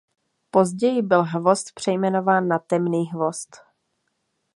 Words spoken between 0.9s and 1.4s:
byl